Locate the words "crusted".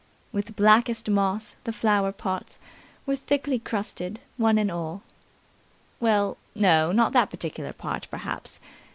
3.59-4.19